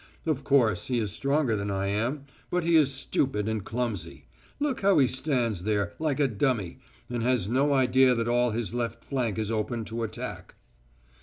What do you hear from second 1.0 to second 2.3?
stronger than I am,